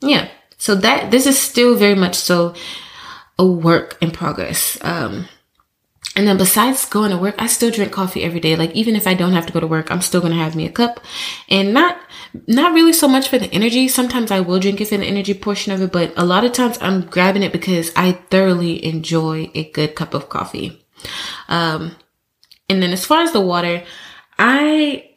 yeah, 0.00 0.28
so 0.58 0.76
that, 0.76 1.10
this 1.10 1.26
is 1.26 1.40
still 1.40 1.74
very 1.74 1.96
much 1.96 2.14
so 2.14 2.54
a 3.36 3.44
work 3.44 3.98
in 4.00 4.12
progress. 4.12 4.78
Um, 4.80 5.26
and 6.16 6.28
then 6.28 6.36
besides 6.36 6.86
going 6.86 7.10
to 7.10 7.16
work, 7.16 7.34
I 7.38 7.48
still 7.48 7.70
drink 7.70 7.92
coffee 7.92 8.22
every 8.22 8.38
day. 8.38 8.54
Like 8.54 8.70
even 8.72 8.94
if 8.94 9.06
I 9.06 9.14
don't 9.14 9.32
have 9.32 9.46
to 9.46 9.52
go 9.52 9.60
to 9.60 9.66
work, 9.66 9.90
I'm 9.90 10.00
still 10.00 10.20
going 10.20 10.32
to 10.32 10.38
have 10.38 10.54
me 10.54 10.66
a 10.66 10.70
cup 10.70 11.00
and 11.48 11.74
not, 11.74 11.98
not 12.46 12.72
really 12.72 12.92
so 12.92 13.08
much 13.08 13.28
for 13.28 13.38
the 13.38 13.52
energy. 13.52 13.88
Sometimes 13.88 14.30
I 14.30 14.40
will 14.40 14.60
drink 14.60 14.80
it 14.80 14.88
for 14.88 14.96
the 14.96 15.06
energy 15.06 15.34
portion 15.34 15.72
of 15.72 15.82
it, 15.82 15.90
but 15.90 16.12
a 16.16 16.24
lot 16.24 16.44
of 16.44 16.52
times 16.52 16.78
I'm 16.80 17.02
grabbing 17.06 17.42
it 17.42 17.52
because 17.52 17.90
I 17.96 18.12
thoroughly 18.12 18.84
enjoy 18.84 19.50
a 19.54 19.70
good 19.70 19.96
cup 19.96 20.14
of 20.14 20.28
coffee. 20.28 20.86
Um, 21.48 21.96
and 22.68 22.80
then 22.80 22.92
as 22.92 23.04
far 23.04 23.22
as 23.22 23.32
the 23.32 23.40
water, 23.40 23.82
I, 24.38 25.10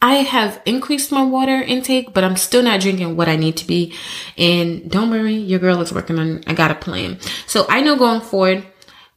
I 0.00 0.14
have 0.14 0.62
increased 0.64 1.12
my 1.12 1.22
water 1.22 1.60
intake, 1.60 2.14
but 2.14 2.24
I'm 2.24 2.36
still 2.36 2.62
not 2.62 2.80
drinking 2.80 3.16
what 3.16 3.28
I 3.28 3.36
need 3.36 3.58
to 3.58 3.66
be. 3.66 3.94
And 4.38 4.90
don't 4.90 5.10
worry, 5.10 5.34
your 5.34 5.58
girl 5.58 5.82
is 5.82 5.92
working 5.92 6.18
on, 6.18 6.42
I 6.46 6.54
got 6.54 6.70
a 6.70 6.74
plan. 6.74 7.18
So 7.46 7.66
I 7.68 7.82
know 7.82 7.96
going 7.96 8.22
forward, 8.22 8.66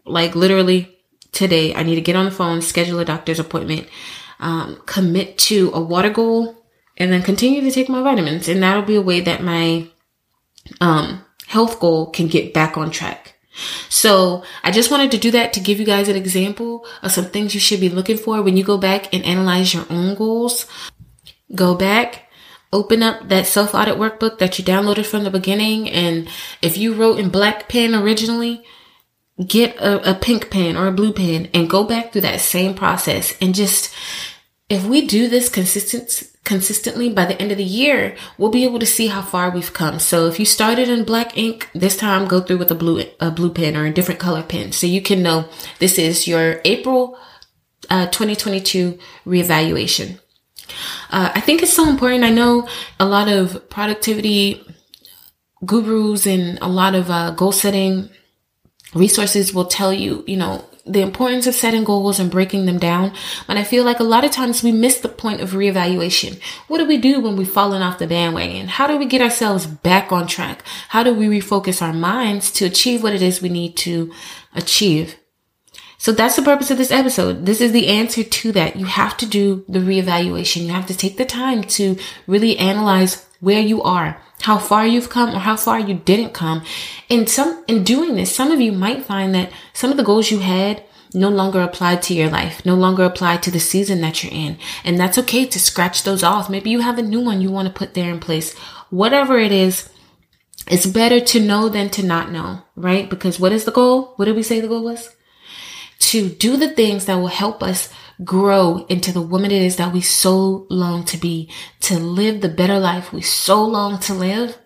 like 0.10 0.36
literally 0.36 0.98
today, 1.32 1.74
I 1.76 1.84
need 1.84 1.96
to 1.96 2.02
get 2.02 2.16
on 2.16 2.26
the 2.26 2.32
phone, 2.32 2.62
schedule 2.62 3.00
a 3.00 3.06
doctor's 3.06 3.40
appointment, 3.40 3.88
um, 4.40 4.82
commit 4.86 5.38
to 5.50 5.72
a 5.74 5.82
water 5.82 6.10
goal, 6.10 6.56
and 6.98 7.12
then 7.12 7.22
continue 7.22 7.62
to 7.62 7.72
take 7.72 7.90
my 7.90 8.02
vitamins. 8.02 8.48
And 8.48 8.62
that'll 8.62 8.84
be 8.84 8.96
a 8.96 9.02
way 9.02 9.22
that 9.22 9.44
my 9.44 9.88
um, 10.82 11.24
health 11.48 11.80
goal 11.80 12.12
can 12.12 12.28
get 12.28 12.54
back 12.54 12.78
on 12.78 12.92
track. 12.92 13.36
So 13.90 14.44
I 14.64 14.72
just 14.72 14.92
wanted 14.92 15.12
to 15.12 15.18
do 15.18 15.32
that 15.32 15.54
to 15.54 15.60
give 15.60 15.80
you 15.80 15.86
guys 15.86 16.08
an 16.08 16.16
example 16.16 16.86
of 17.02 17.12
some 17.12 17.26
things 17.26 17.54
you 17.54 17.60
should 17.60 17.80
be 17.80 17.90
looking 17.90 18.18
for 18.18 18.42
when 18.42 18.56
you 18.56 18.64
go 18.64 18.78
back 18.78 19.14
and 19.14 19.24
analyze 19.24 19.74
your 19.74 19.86
own 19.90 20.16
goals. 20.16 20.66
Go 21.54 21.76
back, 21.76 22.30
open 22.72 23.04
up 23.04 23.28
that 23.28 23.48
self 23.48 23.74
audit 23.74 23.96
workbook 23.96 24.38
that 24.40 24.58
you 24.58 24.66
downloaded 24.66 25.06
from 25.06 25.24
the 25.24 25.32
beginning. 25.32 25.90
And 25.90 26.30
if 26.62 26.78
you 26.78 26.94
wrote 26.94 27.20
in 27.20 27.30
black 27.30 27.68
pen 27.68 27.96
originally, 27.96 28.64
get 29.46 29.76
a, 29.78 30.12
a 30.12 30.16
pink 30.16 30.50
pen 30.50 30.76
or 30.76 30.88
a 30.88 30.92
blue 30.92 31.14
pen 31.14 31.50
and 31.54 31.70
go 31.70 31.84
back 31.84 32.12
through 32.12 32.22
that 32.22 32.42
same 32.42 32.74
process 32.74 33.36
and 33.42 33.56
just 33.56 33.94
if 34.70 34.86
we 34.86 35.06
do 35.06 35.28
this 35.28 35.50
consistent 35.50 36.24
consistently 36.44 37.12
by 37.12 37.26
the 37.26 37.40
end 37.40 37.52
of 37.52 37.60
the 37.60 37.64
year, 37.64 38.16
we'll 38.38 38.50
be 38.50 38.64
able 38.64 38.80
to 38.80 38.86
see 38.86 39.08
how 39.08 39.22
far 39.22 39.52
we've 39.52 39.74
come. 39.74 40.00
So 40.00 40.28
if 40.28 40.40
you 40.40 40.46
started 40.46 40.90
in 40.90 41.04
black 41.04 41.38
ink, 41.38 41.70
this 41.76 41.96
time 41.96 42.28
go 42.28 42.42
through 42.42 42.58
with 42.58 42.72
a 42.72 42.76
blue 42.76 43.04
a 43.20 43.30
blue 43.30 43.52
pen 43.52 43.76
or 43.76 43.86
a 43.86 43.94
different 43.94 44.20
color 44.20 44.44
pen, 44.44 44.72
so 44.72 44.88
you 44.88 45.02
can 45.02 45.22
know 45.22 45.48
this 45.80 46.00
is 46.00 46.28
your 46.28 46.62
April 46.66 47.18
uh, 47.90 48.08
2022 48.08 48.98
reevaluation. 49.26 50.20
Uh, 51.12 51.32
I 51.34 51.40
think 51.40 51.62
it's 51.62 51.74
so 51.74 51.88
important. 51.90 52.24
I 52.24 52.30
know 52.30 52.68
a 53.00 53.06
lot 53.06 53.28
of 53.28 53.70
productivity 53.70 54.64
gurus 55.66 56.26
and 56.26 56.58
a 56.62 56.68
lot 56.68 56.96
of 56.96 57.10
uh, 57.12 57.32
goal 57.32 57.52
setting 57.52 58.10
resources 58.94 59.54
will 59.54 59.66
tell 59.66 59.94
you, 59.94 60.24
you 60.28 60.38
know, 60.38 60.66
the 60.86 61.02
importance 61.02 61.46
of 61.46 61.54
setting 61.54 61.84
goals 61.84 62.20
and 62.20 62.32
breaking 62.32 62.66
them 62.66 62.80
down. 62.80 63.14
But 63.48 63.58
I 63.58 63.64
feel 63.64 63.84
like 63.84 64.00
a 64.00 64.04
lot 64.04 64.24
of 64.24 64.32
times 64.32 64.64
we 64.64 64.72
miss 64.72 65.00
the 65.00 65.10
point 65.10 65.42
of 65.42 65.52
reevaluation. 65.52 66.42
What 66.68 66.80
do 66.80 66.86
we 66.86 66.98
do 66.98 67.20
when 67.20 67.36
we've 67.36 67.50
fallen 67.50 67.84
off 67.84 68.00
the 68.00 68.08
bandwagon? 68.08 68.68
How 68.68 68.88
do 68.88 68.98
we 68.98 69.06
get 69.06 69.22
ourselves 69.22 69.68
back 69.68 70.12
on 70.12 70.26
track? 70.26 70.64
How 70.90 71.04
do 71.04 71.14
we 71.14 71.28
refocus 71.28 71.82
our 71.82 71.94
minds 71.94 72.52
to 72.54 72.66
achieve 72.66 73.04
what 73.04 73.14
it 73.14 73.22
is 73.22 73.42
we 73.42 73.50
need 73.50 73.78
to 73.78 74.12
achieve? 74.56 75.18
So 76.00 76.14
that's 76.14 76.38
the 76.38 76.42
purpose 76.42 76.72
of 76.72 76.78
this 76.78 76.92
episode. 76.92 77.46
This 77.46 77.60
is 77.60 77.74
the 77.74 77.88
answer 77.88 78.24
to 78.24 78.52
that. 78.54 78.78
You 78.78 78.86
have 78.86 79.18
to 79.18 79.26
do 79.26 79.66
the 79.68 79.80
reevaluation. 79.80 80.64
You 80.64 80.70
have 80.70 80.88
to 80.88 80.98
take 80.98 81.18
the 81.18 81.26
time 81.26 81.62
to 81.64 81.98
really 82.26 82.58
analyze 82.58 83.28
where 83.42 83.60
you 83.60 83.84
are, 83.84 84.20
how 84.42 84.58
far 84.58 84.88
you've 84.88 85.10
come 85.10 85.36
or 85.36 85.40
how 85.40 85.56
far 85.56 85.80
you 85.80 85.96
didn't 85.96 86.34
come. 86.34 86.64
And 87.10 87.30
some, 87.30 87.64
in 87.68 87.84
doing 87.84 88.16
this, 88.16 88.34
some 88.34 88.52
of 88.52 88.62
you 88.62 88.72
might 88.72 89.06
find 89.06 89.34
that 89.36 89.52
some 89.74 89.92
of 89.92 89.98
the 89.98 90.04
goals 90.04 90.32
you 90.32 90.40
had 90.40 90.84
no 91.14 91.30
longer 91.30 91.62
apply 91.62 91.96
to 91.96 92.14
your 92.14 92.30
life, 92.30 92.66
no 92.66 92.76
longer 92.76 93.04
apply 93.04 93.38
to 93.38 93.52
the 93.52 93.60
season 93.60 94.02
that 94.02 94.24
you're 94.24 94.32
in. 94.34 94.58
And 94.84 95.00
that's 95.00 95.18
okay 95.18 95.46
to 95.46 95.60
scratch 95.60 96.04
those 96.04 96.24
off. 96.24 96.50
Maybe 96.50 96.70
you 96.70 96.82
have 96.82 96.98
a 97.00 97.02
new 97.02 97.20
one 97.20 97.42
you 97.42 97.52
want 97.52 97.68
to 97.68 97.74
put 97.74 97.94
there 97.96 98.12
in 98.12 98.20
place. 98.20 98.56
Whatever 98.90 99.38
it 99.40 99.52
is, 99.52 99.90
It's 100.70 100.86
better 100.86 101.20
to 101.20 101.40
know 101.40 101.68
than 101.68 101.90
to 101.92 102.06
not 102.06 102.32
know, 102.32 102.62
right? 102.76 103.10
Because 103.10 103.40
what 103.40 103.52
is 103.52 103.66
the 103.66 103.72
goal? 103.72 104.14
What 104.18 104.26
did 104.26 104.36
we 104.36 104.44
say 104.44 104.60
the 104.60 104.68
goal 104.68 104.84
was? 104.84 105.10
To 106.12 106.30
do 106.30 106.58
the 106.58 106.70
things 106.70 107.06
that 107.06 107.16
will 107.16 107.28
help 107.28 107.64
us 107.64 107.90
grow 108.24 108.86
into 108.90 109.12
the 109.12 109.22
woman 109.22 109.52
it 109.52 109.62
is 109.62 109.78
that 109.78 109.94
we 109.94 110.02
so 110.02 110.68
long 110.70 111.04
to 111.06 111.18
be, 111.18 111.50
to 111.82 112.00
live 112.00 112.42
the 112.42 112.50
better 112.50 112.80
life 112.80 113.14
we 113.14 113.22
so 113.22 113.64
long 113.64 114.00
to 114.00 114.14
live. 114.14 114.58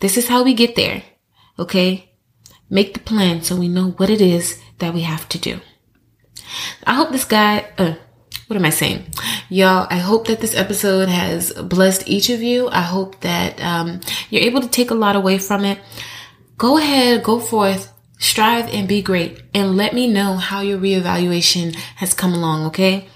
This 0.00 0.16
is 0.16 0.28
how 0.28 0.42
we 0.42 0.54
get 0.54 0.76
there. 0.76 1.02
Okay. 1.58 2.12
Make 2.70 2.94
the 2.94 3.00
plan 3.00 3.42
so 3.42 3.56
we 3.56 3.68
know 3.68 3.90
what 3.92 4.10
it 4.10 4.20
is 4.20 4.60
that 4.78 4.94
we 4.94 5.02
have 5.02 5.28
to 5.30 5.38
do. 5.38 5.60
I 6.84 6.94
hope 6.94 7.10
this 7.10 7.24
guy, 7.24 7.70
uh, 7.78 7.94
what 8.46 8.56
am 8.56 8.64
I 8.64 8.70
saying? 8.70 9.06
Y'all, 9.48 9.86
I 9.90 9.98
hope 9.98 10.26
that 10.26 10.40
this 10.40 10.54
episode 10.54 11.08
has 11.08 11.52
blessed 11.52 12.08
each 12.08 12.30
of 12.30 12.42
you. 12.42 12.68
I 12.68 12.80
hope 12.80 13.20
that 13.20 13.62
um, 13.62 14.00
you're 14.30 14.42
able 14.42 14.60
to 14.62 14.68
take 14.68 14.90
a 14.90 14.94
lot 14.94 15.16
away 15.16 15.38
from 15.38 15.64
it. 15.64 15.78
Go 16.56 16.78
ahead, 16.78 17.22
go 17.22 17.38
forth, 17.38 17.91
strive 18.22 18.72
and 18.72 18.86
be 18.86 19.02
great, 19.02 19.42
and 19.52 19.76
let 19.76 19.92
me 19.92 20.06
know 20.06 20.36
how 20.36 20.60
your 20.62 20.78
reevaluation 20.78 21.74
has 21.96 22.14
come 22.14 22.32
along, 22.32 22.66
okay? 22.66 23.08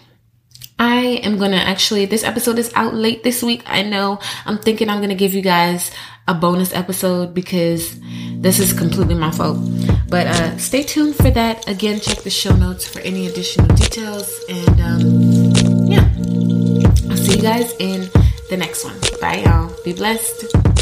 I 0.78 1.22
am 1.24 1.38
gonna 1.38 1.56
actually, 1.56 2.04
this 2.04 2.24
episode 2.24 2.58
is 2.58 2.70
out 2.74 2.92
late 2.92 3.22
this 3.22 3.42
week. 3.42 3.62
I 3.64 3.82
know. 3.82 4.18
I'm 4.44 4.58
thinking 4.58 4.90
I'm 4.90 5.00
gonna 5.00 5.14
give 5.14 5.32
you 5.32 5.40
guys 5.40 5.90
a 6.28 6.34
bonus 6.34 6.74
episode 6.74 7.32
because 7.32 7.98
this 8.40 8.58
is 8.58 8.72
completely 8.74 9.14
my 9.14 9.30
fault. 9.30 9.58
But 10.08 10.26
uh, 10.26 10.58
stay 10.58 10.82
tuned 10.82 11.14
for 11.16 11.30
that. 11.30 11.66
Again, 11.66 12.00
check 12.00 12.18
the 12.18 12.30
show 12.30 12.54
notes 12.54 12.86
for 12.86 13.00
any 13.00 13.26
additional 13.26 13.68
details. 13.74 14.28
And 14.50 14.80
um, 14.80 15.00
yeah, 15.88 16.04
I'll 17.08 17.16
see 17.16 17.36
you 17.36 17.42
guys 17.42 17.72
in 17.78 18.10
the 18.50 18.56
next 18.58 18.84
one. 18.84 18.98
Bye, 19.20 19.44
y'all. 19.46 19.72
Be 19.82 19.94
blessed. 19.94 20.75